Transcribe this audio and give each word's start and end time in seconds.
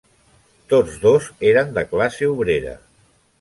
Tots 0.71 0.95
dos 1.03 1.27
eren 1.51 1.77
de 1.77 1.85
classe 1.93 2.31
obrera. 2.33 2.75